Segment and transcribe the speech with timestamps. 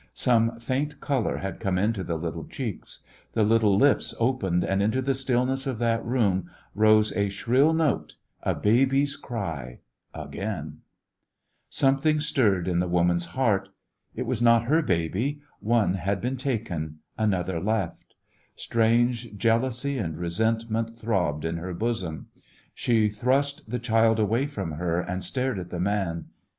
[0.15, 3.01] Some faint color had come into the little cheeks.
[3.33, 8.15] The little lips opened, and into the stillness of that room rose a shrill note,
[8.41, 9.77] a baby's cry
[10.11, 10.77] again t
[11.69, 13.69] Something stirred in the woman's heart.
[14.15, 18.15] It was not her baby; one had been taken, another left.
[18.55, 22.25] Strange The West Was Yoimg jealousy and resentment throbbed in her bosom.
[22.73, 26.29] She thrust the child away from her and stared at the man.